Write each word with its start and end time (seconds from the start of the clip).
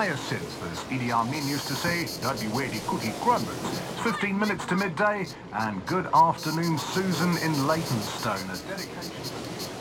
hyacinth, 0.00 0.72
as 0.72 0.78
Idi 0.84 1.10
Amin 1.10 1.46
used 1.46 1.68
to 1.68 1.74
say, 1.74 2.06
don't 2.22 2.40
be 2.40 2.46
weirdy 2.46 2.80
cookie 2.86 3.12
crumbers. 3.20 3.58
It's 3.62 4.00
15 4.00 4.38
minutes 4.38 4.64
to 4.66 4.74
midday, 4.74 5.26
and 5.52 5.84
good 5.84 6.06
afternoon, 6.14 6.78
Susan 6.78 7.36
in 7.44 7.66
Leytonstone. 7.66 8.48
A 8.48 8.56
dedication. 8.66 9.79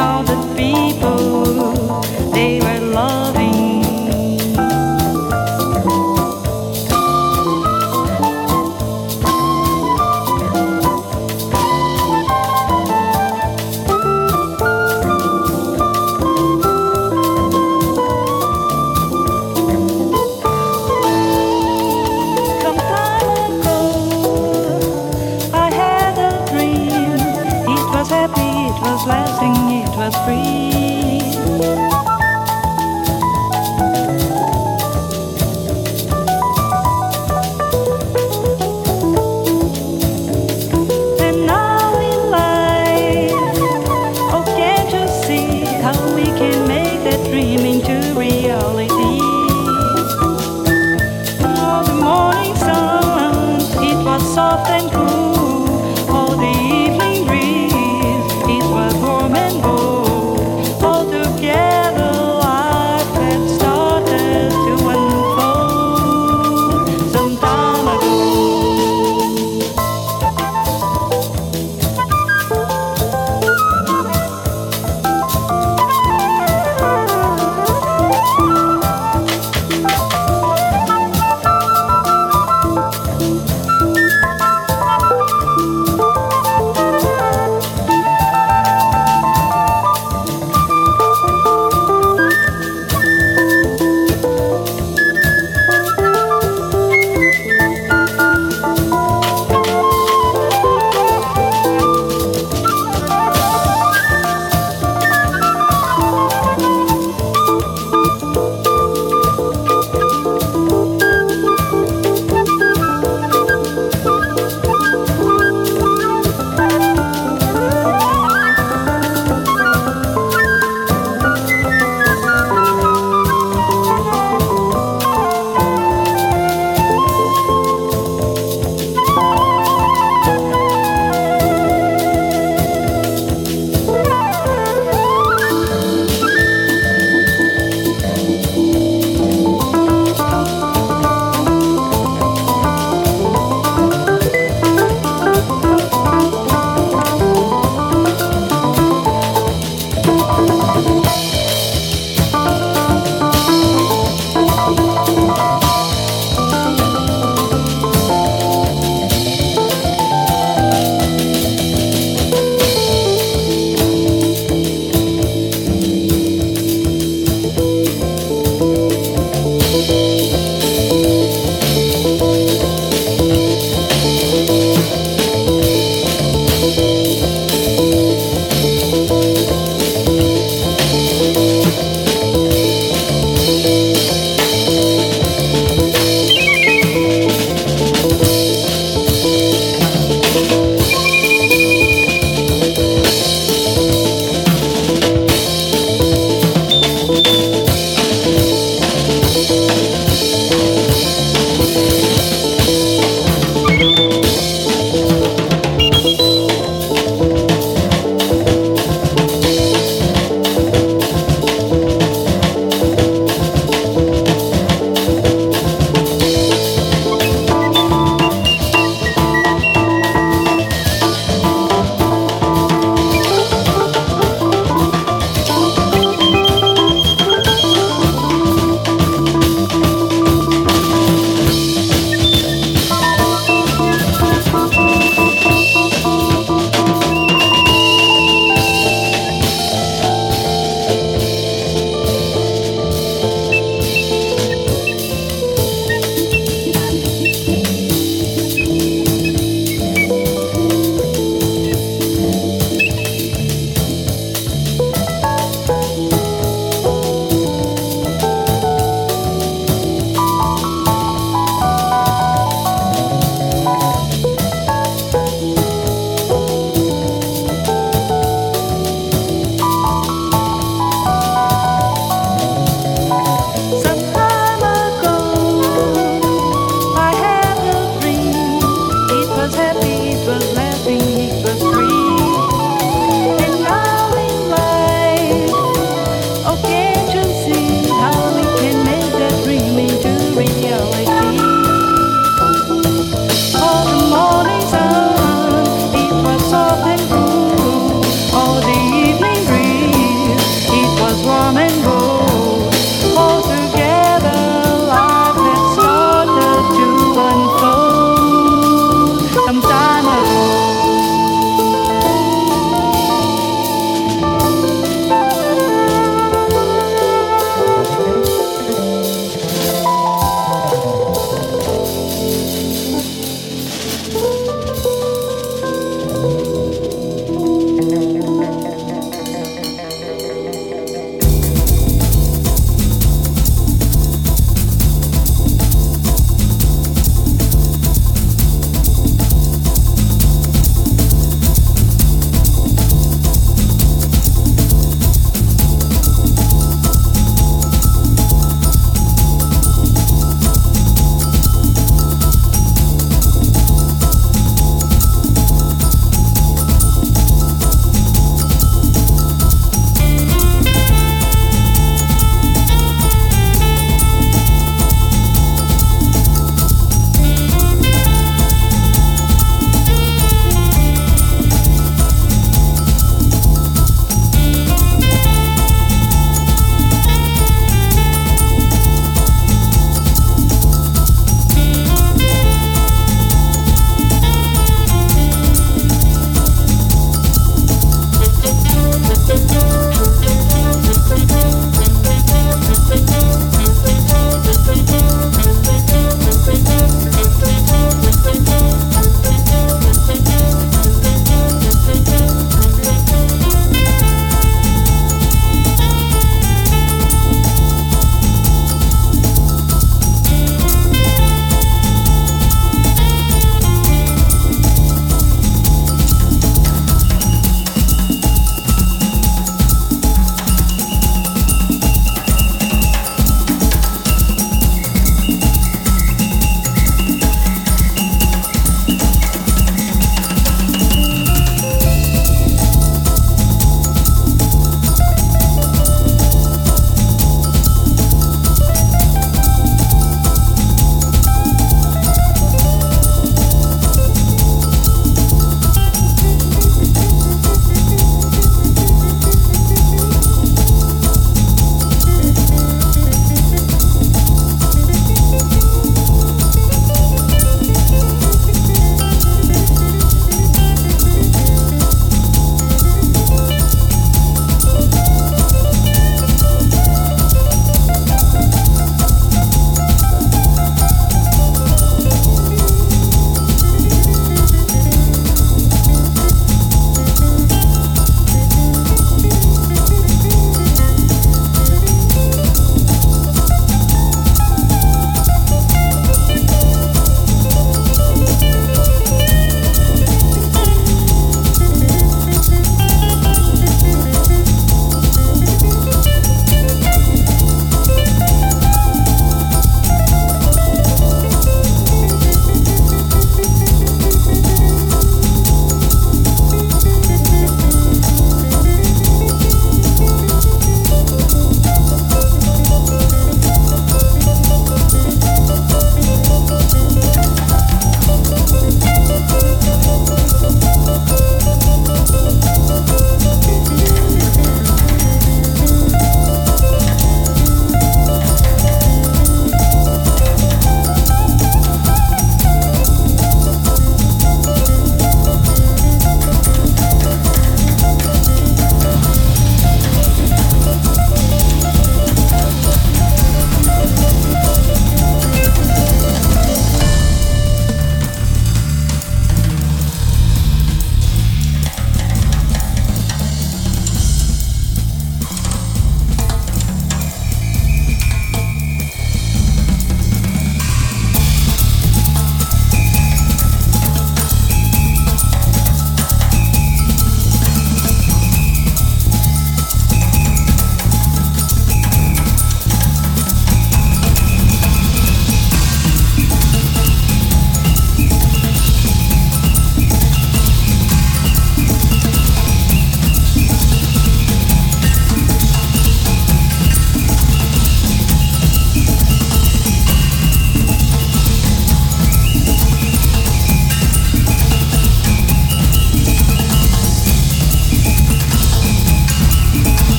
All 0.00 0.22
the 0.22 0.39